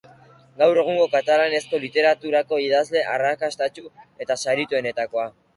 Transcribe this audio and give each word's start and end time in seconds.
Gaur 0.61 0.79
egungo 0.83 1.03
katalanezko 1.15 1.81
literaturako 1.83 2.61
idazle 2.69 3.05
arrakastatsu 3.19 3.95
eta 4.27 4.43
sarituenetakoa. 4.49 5.33